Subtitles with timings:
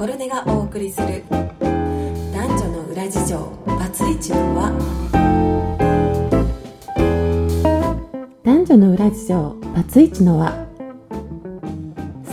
[0.00, 1.22] 心根がお送りする。
[1.28, 3.36] 男女の裏事情。
[3.66, 4.72] バツイチの輪。
[8.42, 9.56] 男女の裏事情。
[9.76, 10.66] バツイチの輪。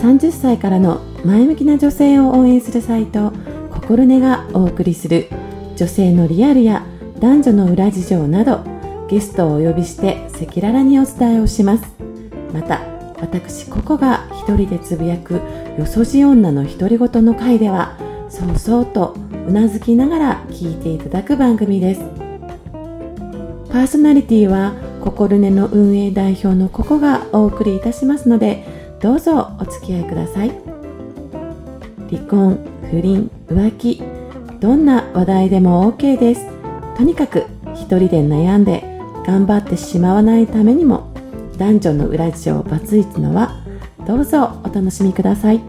[0.00, 3.34] 30歳からの前向きな女性を応援するサイト。
[3.70, 5.28] 心根がお送りする。
[5.76, 6.86] 女性のリアルや
[7.20, 8.60] 男女の裏事情など。
[9.10, 11.84] ゲストをお呼びして赤裸々にお伝えをします。
[12.54, 15.40] また私ココが一人でつぶやく
[15.78, 17.96] よそじ女の独り言の回では
[18.28, 22.00] そうそうとうなずきながら聞いていただく番組です。
[23.70, 28.64] パーソナリティは心根の運営代表のココがお送りいたしますので
[29.00, 30.50] どうぞお付き合いください。
[32.10, 32.58] 離婚
[32.90, 34.02] 不倫浮気
[34.60, 36.46] どんな話題でも OK です。
[36.96, 38.82] とにかく一人で悩んで
[39.26, 41.12] 頑張ってしまわないためにも
[41.58, 43.64] 男女の裏事情バツイチのは
[44.06, 45.60] どうぞお楽しみください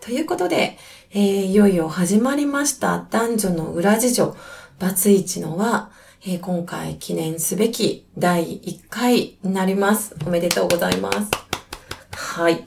[0.00, 0.76] ということで、
[1.10, 4.36] えー、いよいよ始まりました男女の裏事情
[4.78, 5.90] バツイチのは、
[6.26, 10.14] えー、今回記念すべき第1回になります。
[10.26, 11.30] おめでとうございます。
[12.10, 12.66] はい。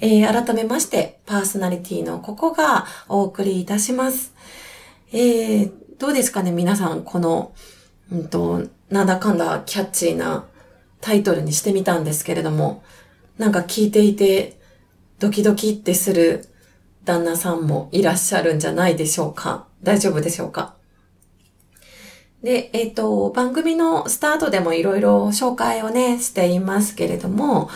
[0.00, 4.34] えー、改めまして、パーソナリティのここがお送りいたします。
[5.12, 7.52] えー、どうですかね皆さん、この、
[8.12, 10.44] うんと、なんだかんだキャッチーな
[11.00, 12.82] タイトルにしてみたんですけれども、
[13.38, 14.58] なんか聞いていて
[15.18, 16.46] ドキドキってする
[17.04, 19.66] 旦那さんもいらっしゃるんじゃないでしょうか。
[19.82, 20.74] 大丈夫でしょうか？
[22.42, 27.70] で、えっ、ー、と、番組のスタートでもいろいろ紹介をね、していますけれども、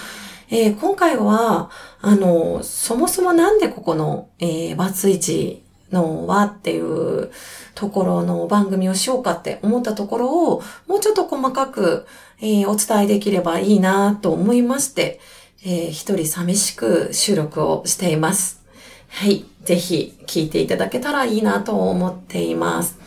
[0.51, 1.71] えー、今回は、
[2.01, 7.31] あの、そもそもなんでここの、えー、バツイチのはっていう
[7.75, 12.07] ところの番組をしようかって思ったところを、もうちょっと細かく、
[12.41, 15.21] えー、お伝えできればいいなと思いまして、
[15.63, 18.63] えー、一人寂しく収録をしています。
[19.09, 19.45] はい。
[19.65, 22.99] ぜひ聞いていただけたらいいなと思っています。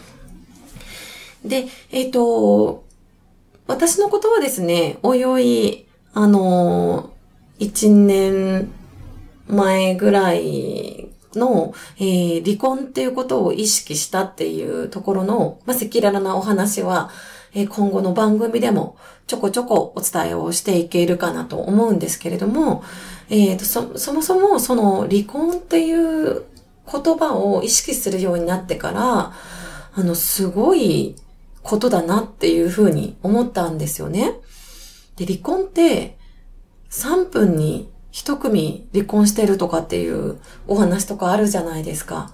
[1.44, 2.84] で、えっ、ー、と、
[3.66, 7.12] 私のことはですね、おいおい、あの、
[7.60, 8.70] 一年
[9.48, 11.03] 前ぐらい
[11.36, 17.10] の、えー、離婚っていうことを意識したっていうところの、まあ、赤裸々なお話は、
[17.54, 22.84] えー、今後の番組でもちょこちょこお伝えをしていけるかなと思うんですけれども、
[23.30, 26.44] えーと、そ、そもそもその離婚っていう
[26.92, 29.34] 言葉を意識するようになってから、
[29.96, 31.16] あの、すごい
[31.62, 34.34] ことだなっていうふうに思ったんですよね。
[35.16, 36.18] で、離婚って
[36.90, 42.32] 3分に1組離婚してるとかっていうお話とかあるじゃないですか。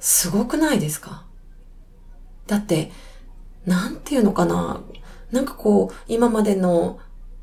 [0.00, 1.24] すごくないですか？
[2.46, 2.90] だって、
[3.64, 4.82] なんていうのかな？
[5.30, 6.98] なんかこう、今までの、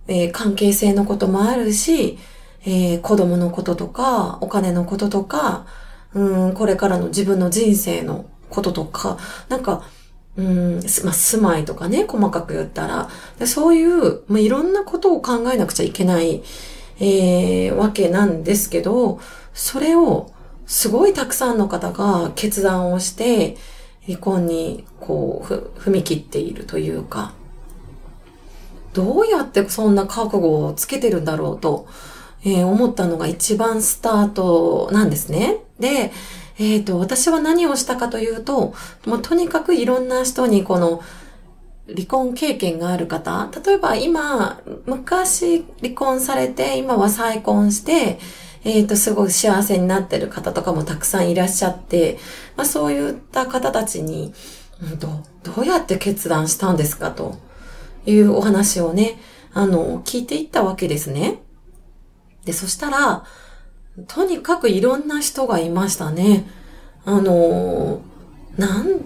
[0.07, 2.17] えー、関係性のこともあるし、
[2.65, 5.65] えー、子供のこととか、お金のこととか、
[6.13, 9.17] うん、これからの自分の人生のこととか、
[9.49, 9.83] なんか、
[10.35, 13.09] うん、まあ、住まいとかね、細かく言ったら、
[13.45, 16.43] そういう、まあ、いろんなことを考えなくちゃいけない、
[16.99, 19.19] えー、わけなんですけど、
[19.53, 20.31] それを、
[20.65, 23.57] すごいたくさんの方が決断をして、
[24.05, 27.33] 離婚に、こう、踏み切っているというか、
[28.93, 31.87] どうやってそんな覚悟をつけてるんだろうと、
[32.43, 35.57] えー、思ったのが一番スタートなんですね。
[35.79, 36.11] で、
[36.57, 38.73] えっ、ー、と、私は何をしたかというと、
[39.05, 41.01] もうとにかくいろんな人にこの、
[41.87, 48.19] 離婚経験がある方、例えば今、昔離婚されて、今は再婚して、
[48.63, 52.17] えっ、ー、と、すごい幸せになってる方とかもたくさんいらっしゃって、
[52.55, 54.33] まあそういった方たちに、
[54.81, 57.37] うんどどうやって決断したんですかと
[58.05, 59.19] いうお話をね、
[59.53, 61.39] あの、聞いていったわけですね。
[62.43, 63.23] で、そしたら、
[64.07, 66.45] とにかくいろんな人がいましたね。
[67.05, 68.01] あの、
[68.57, 68.99] なん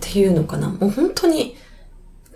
[0.00, 0.68] ていうのかな。
[0.68, 1.56] もう本当に、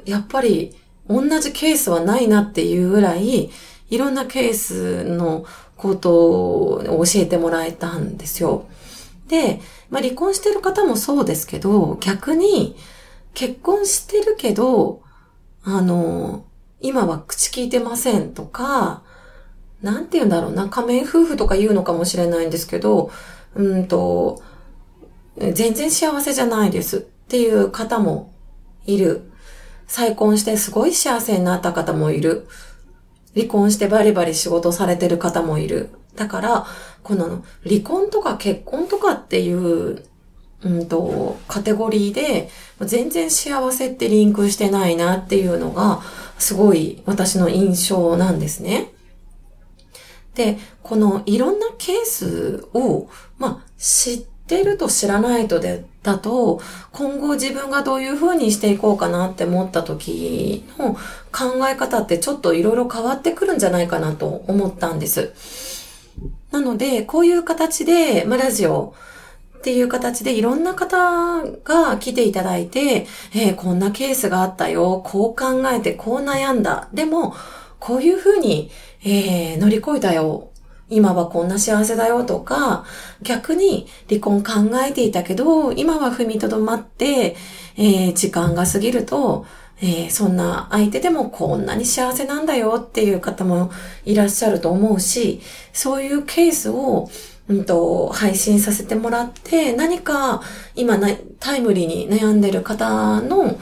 [0.05, 0.77] やっぱり
[1.09, 3.51] 同じケースはないなっていうぐらい、
[3.91, 5.45] いろんなケースの
[5.77, 8.67] ことを教えてもらえたんですよ。
[9.29, 9.61] で、
[9.91, 12.77] まあ、離婚してる方もそうですけど、逆に
[13.35, 15.03] 結婚してるけど、
[15.65, 16.45] あの、
[16.81, 19.03] 今は口聞いてませんとか、
[19.83, 23.11] なんて言うんだろうな、仮面夫婦とか言うのかもしれないんですけど、
[23.55, 24.43] うんと、
[25.37, 28.33] 全然幸せじゃないですっていう方も
[28.87, 29.31] いる。
[29.87, 32.47] 再婚してすごい幸せになった方もいる。
[33.35, 35.91] 離婚してバリバリ仕事されてる方もいる。
[36.17, 36.67] だから、
[37.03, 40.05] この離婚とか結婚とかっていう、
[40.63, 42.49] うんと、カテゴリーで、
[42.81, 46.01] 全然幸せってリンクしてないなっていうのが、
[46.39, 48.93] すごい私の印象なんですね。
[50.35, 53.09] で、このいろんなケースを、
[53.39, 56.61] まあ、知ってると知らないとで、だと、
[56.93, 60.95] 今後自分がどういう風にしていこうかなって思った時の
[61.33, 65.33] 考え方ってちょっといろいろ変わってくるんじゃないかなと思ったんです。
[66.53, 68.95] なので、こういう形で、まあ、ラジオ
[69.59, 76.89] っていう形でいろんな方が来ていただいて、えー、こんなケースがあったよ、こう考えてこう悩んだ。
[76.93, 77.35] でも、
[77.81, 78.71] こういう風に、
[79.03, 80.51] えー、乗り越えたよ。
[80.89, 82.85] 今はこんな幸せだよとか、
[83.23, 84.53] 逆に離婚考
[84.87, 87.37] えていたけど、今は踏みとどまって、
[87.77, 89.47] えー、時間が過ぎると、
[89.81, 93.73] えー、そんな相手でもこんなに幸せなんだよっていう方も
[94.05, 95.41] いらっしゃると思うし、
[95.73, 97.09] そういうケースを、
[97.49, 100.43] うんと、配信させてもらって、何か
[100.75, 101.09] 今な
[101.41, 103.59] タイムリーに悩んでる方の、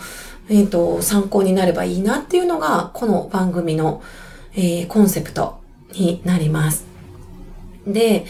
[0.49, 4.03] えっ、ー、と、参考になればいいなっていうのが、この番組の、
[4.55, 5.61] えー、コンセプト
[5.93, 6.92] になります。
[7.87, 8.27] で、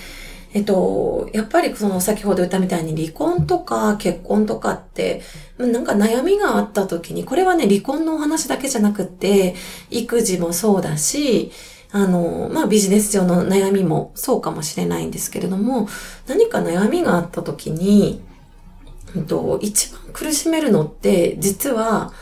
[0.55, 5.23] えっと、やっぱりその先ほど言ったみたいに離婚とか結婚とかって、
[5.59, 9.55] なんか悩みがあった時に、これはね、離婚のお話だけじゃなくて、
[9.91, 11.53] 育児もそうだし、
[11.91, 15.89] あの、まあ、ビジネス上の悩みもそうかもしれないんですけれども、
[16.27, 18.23] 何か悩みがあった時に、
[19.15, 22.13] うんと、一番苦しめるのって、実は、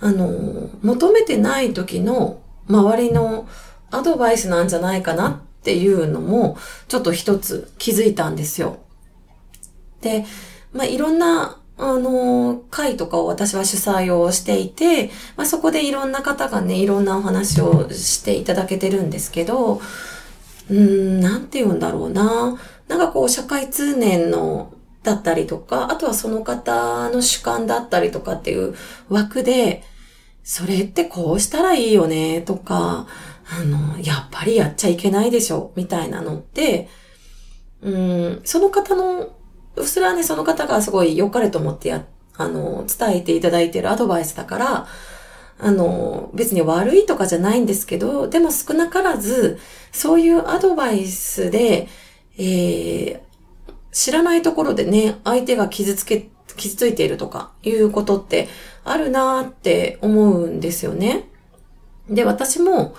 [0.00, 3.46] あの、求めてない時の周りの
[3.90, 8.78] アドバイスなんじゃないかなっていうのも、ちょっと一つ気づいたんですよ。
[10.00, 10.24] で、
[10.72, 22.58] まあ、いろんな、あの、会とかを私は主催をしていて、まあ、そこでいろんな方がね、いろんなお話をしていただけてるんですけど、うーん、なんて言うんだろうな。
[22.88, 24.72] なんかこう、社会通念の、
[25.04, 28.74] だったりとか、あとはその方の主観だったりとかっていう
[29.08, 29.84] 枠で、
[30.42, 33.06] それってこうしたらいいよね、とか、
[33.60, 36.88] あの、やっぱりやっちゃいけないでしょ、みたいなのって、
[37.82, 39.36] うん、その方の、
[39.84, 42.06] それはね、その方がすごい良かれと思ってや、
[42.36, 44.86] あの、伝えていただいているアドバイスだから、
[45.58, 49.58] あの、別に悪いとかじゃないんですけど、でも少なからず、
[49.92, 51.88] そういうアドバイスで、
[52.38, 53.20] えー、
[53.92, 58.48] 知らないところでね、相手が傷つけ、傷ついているとかいうことって
[58.84, 61.28] あるなーって思うんですよね。
[62.08, 62.94] で、私も、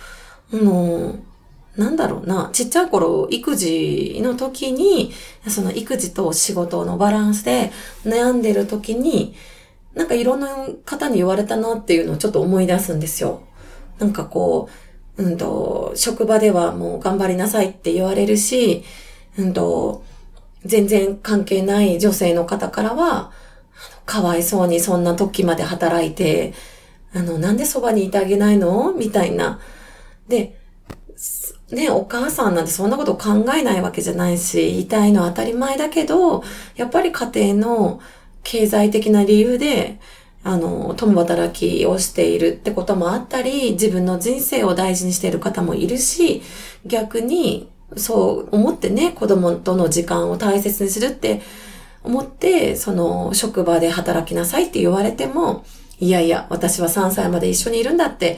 [0.53, 1.15] あの、
[1.75, 5.11] なんだろうな、ちっちゃい頃、育児の時に、
[5.47, 7.71] その育児と仕事のバランスで
[8.05, 9.33] 悩んでる時に、
[9.95, 10.47] なんかいろんな
[10.85, 13.41] 方に言われたなっていうのをちょっと思い出すんですよ。
[13.97, 14.69] なんかこ
[15.17, 18.83] う、うんと、職場ではもう頑張りなさいって言われるし、
[19.37, 20.03] うんと、
[20.65, 23.31] 全然関係ない女性の方からは、
[24.05, 26.53] かわいそうにそんな時まで働いて、
[27.13, 28.93] あの、なんでそばにいてあげないの？
[28.93, 29.59] みたいな。
[30.27, 30.57] で、
[31.71, 36.43] ね、お母さんなんてそんなこと考えないわけじゃないし、言いたいのは当たり前だけど、
[36.75, 38.01] やっぱり家庭の
[38.43, 39.99] 経済的な理由で、
[40.43, 46.41] あの、共働きをしているってこともあったり、自分の人生を大事にしている方もいるし、
[46.85, 51.41] 逆に、そう思ってね、子供との時間を大切にするって
[52.03, 55.63] 思って、その、職場で働きなさいって言われても、
[55.99, 58.37] いやいや、私は3歳まで一緒にいるんだって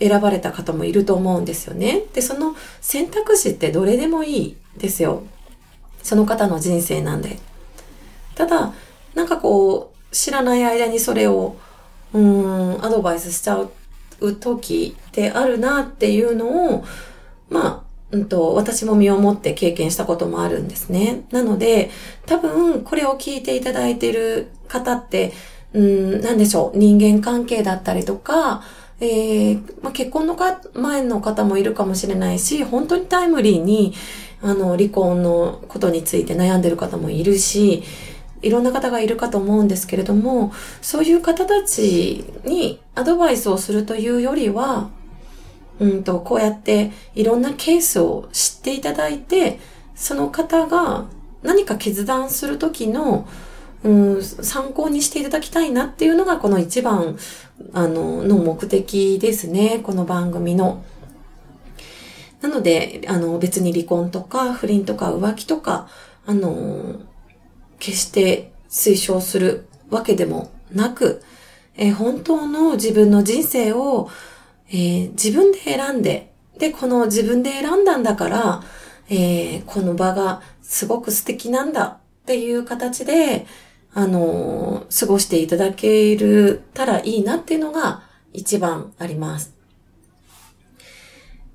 [0.00, 2.02] 選ばれた方もいると思うんですよね。
[2.12, 5.22] で、その選択肢ってどれでもいいですよ。
[6.02, 7.38] その方の人生なんで。
[8.34, 8.74] ただ、
[9.14, 11.56] なんかこう、知らない間にそれを、
[12.12, 16.84] うん、アドバイスしちゃう時ってあるなっていうのを、
[17.48, 21.24] まあ、うんと、私も身をもって経験したこともあるんですね。
[21.30, 21.90] なので、
[22.26, 25.32] 多分、これを聞いていただいている方って、
[25.72, 28.62] うん、なんでしょう、人間関係だったりとか、
[29.00, 33.94] えー、まあ、結婚のか前の方もいるかもしれないし、本当にタイムリーに、
[34.42, 37.82] あの、離婚のことについて悩んでる方もいるし、
[38.42, 44.90] いろんな方がいるかと思うんですけれども、そういう方たちにアドバイスをするというよりは、
[45.80, 49.58] うんと、こうやっていろんなケースを知っていただいて、
[49.94, 51.06] その方が
[51.42, 53.26] 何か決断するときの、
[53.84, 57.18] うん、参考にしていただきたいなっていうのがこの一番、
[57.74, 59.80] あの、の目的ですね。
[59.82, 60.82] この番組の。
[62.40, 65.88] なので、あの、別に離婚とか不倫とか浮気とか、
[66.24, 66.96] あの、
[67.78, 71.22] 決して推奨するわけでもなく、
[71.76, 74.08] え、本当の自分の人生を、
[74.70, 78.62] えー、自分で選んで、で、この自分で選んだんだから、
[79.10, 83.46] えー、この場がすごく素敵なんだっていう形で、
[83.94, 89.54] あの、過ごしていただけるたらいいなっていうのが一番あります。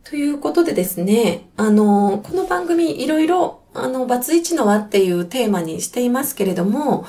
[0.05, 7.05] ということでですね、あの、この番組いろいろ、あの、バツイチの輪っていうテーマにしていますけれども、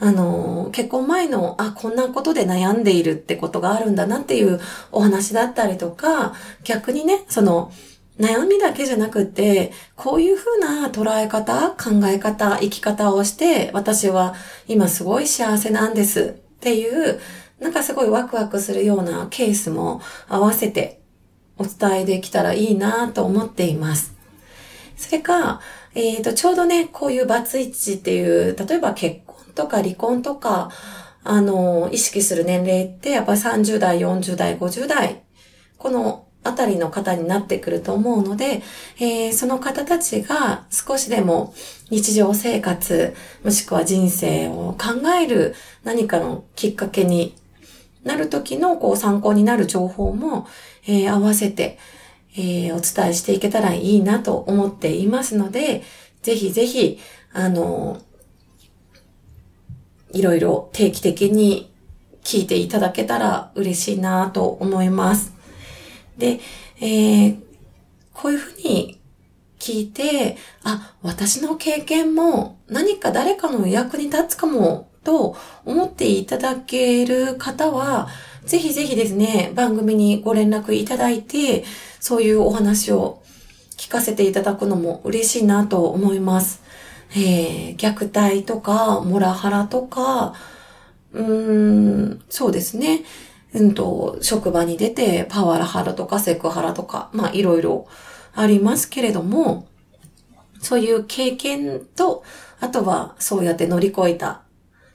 [0.00, 4.58] あの、結婚前の、あ、こんなことで悩んでいるってことがあるんだなっていう
[4.90, 7.70] お話だったりとか、逆にね、その、
[8.18, 14.34] 悩みだけじゃなくて、こういうふうな捉え方、考え方、生き方をして、私は
[14.68, 17.20] 今すごい幸せなんですっていう、
[17.58, 21.00] なんかすごいワクワクするようなケースも合わせて
[21.56, 24.14] お伝えできたらいいなと思っています。
[24.96, 25.60] それか、
[25.94, 30.70] えっ、ー、と、ちょうどね、こういうバツイチっていう、例えば結婚とか離婚とか、
[31.24, 35.22] あの、意識する年齢ってやっぱり30代、40代、50代、
[35.78, 38.62] このあたりの方になってくると思うので、
[38.98, 41.54] えー、その方たちが少しでも
[41.90, 47.34] 日常生活、もしくは人生を考える何かのきっかけに
[48.04, 50.48] なる時のこう参考になる情報も、
[50.86, 51.78] えー、合わせて、
[52.36, 55.82] えー、お伝えしていけたらいいなと思っていますので、
[56.22, 56.98] ぜひぜひ、
[57.32, 58.00] あの、
[60.12, 61.72] いろいろ定期的に
[62.22, 65.41] 聞いていただけたら嬉しいなと思います。
[66.18, 66.40] で、
[66.80, 67.40] えー、
[68.12, 69.00] こういうふうに
[69.58, 78.08] 聞いて、あ、私の経験も何か誰かの役に立つかもと思っていただける方は、
[78.44, 81.64] ぜひぜひですね、番組にご連絡いただいて、
[82.00, 83.22] そういうお話を
[83.76, 86.62] 聞かせていただくのも嬉しいなと思います。
[87.14, 90.34] えー、虐待とか、モラハラとか、
[91.12, 93.04] うーん、そうですね。
[93.54, 97.86] うんと、職場に出てパワハラとかセクハラとか、まあいろいろ
[98.34, 99.66] ありますけれども、
[100.60, 102.22] そういう経験と、
[102.60, 104.42] あとはそうやって乗り越えた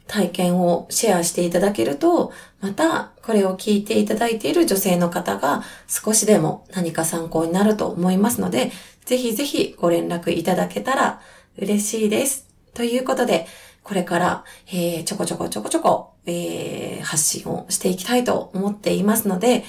[0.08, 8.72] 体験をシェアしていただけると、またこれを聞いていただいている女性の方が少しでも何か参考になると思いますので、
[9.06, 11.22] ぜひぜひご連絡いただけたら
[11.58, 12.48] 嬉しいです。
[12.74, 13.48] ということで、
[13.88, 19.64] これから、えー、ちょこちょこちょこちょこ、えー、発信をしていきたいと思っていますので、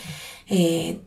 [0.50, 0.98] えー、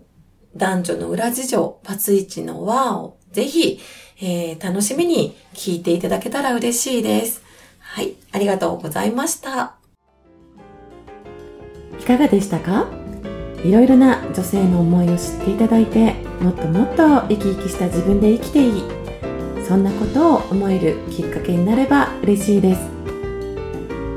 [0.55, 3.81] 男女の裏事情、パツイチの輪をぜひ、
[4.21, 7.43] えー、楽しみに聞いていただけたら嬉しいです。
[7.79, 9.75] はい、ありがとうございました。
[11.99, 12.87] いかがでしたか？
[13.65, 18.83] いろいろな女性の思いを知っていただいて、もっともっと生き生きした自分で生きていい。
[19.67, 23.00] そんなことを思えるきっかけになれば嬉しいです。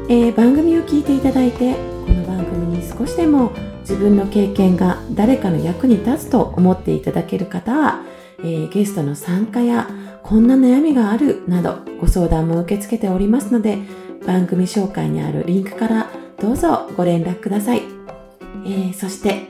[0.07, 8.03] えー、番組を聞いていただいて、この番組に少しでも自分の経験が誰かの役に立つと思っていただける方は、
[8.41, 9.89] えー、ゲストの参加や
[10.23, 13.79] こんな悩みがあるなどご相談も受け付けておりますので
[14.27, 17.83] 番組紹介にあるリンクからどうぞご連絡ください、
[18.65, 19.49] えー、そして、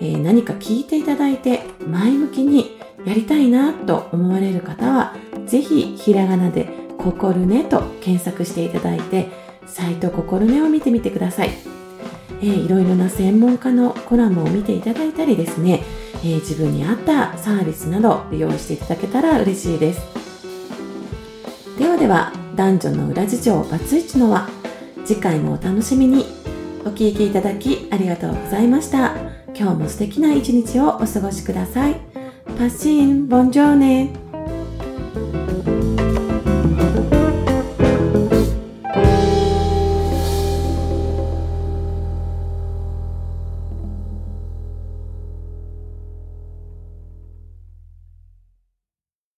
[0.00, 5.14] えー、何か聞いていただいて前向きにやりたいなと思われる方は
[5.46, 11.50] ぜひひらがなで「ここるね」と検索していただいてサイト「ここるね」を見てみてください、
[12.40, 15.82] えー、いろいろな専門家のコラムを見ていただいたりですね
[16.22, 20.00] えー、自分に合ったサービスなど利用していただけたら嬉しいです。
[21.78, 24.48] ではでは男女の裏事情バツイチの輪
[25.04, 26.24] 次回もお楽しみに。
[26.84, 29.16] お聴きいただきありがとうございました。
[29.56, 32.00] 今日も素敵な一日をお過ごしください。
[32.56, 34.25] パッシンボンジョーネ。